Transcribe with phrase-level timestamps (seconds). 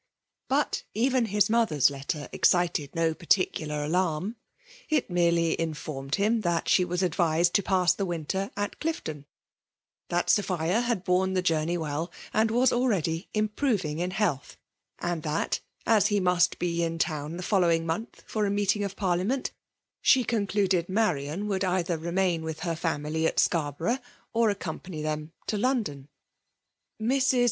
[0.47, 4.35] But even his mother's letter excited no patHcular alarm;
[4.89, 9.25] It ttierely informed mm tliat she was advised to pass the winter at Olifton—
[10.09, 14.57] that Sophia had borne the joumej welL &nd was already improving in health;
[15.01, 18.83] 4 aind that, as he must be in town the following month for the meeting
[18.83, 19.51] of parliament,
[20.01, 23.99] she con clttded Marian would cither remain with her ^■ family at Scarborough,
[24.33, 26.09] or accompany them to London.
[26.99, 27.39] Mrs.